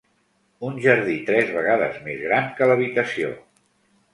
Un 0.69 0.77
jardí 0.85 1.17
tres 1.27 1.53
vegades 1.57 1.99
més 2.07 2.25
gran 2.27 2.49
que 2.57 2.71
l'habitació. 2.73 3.31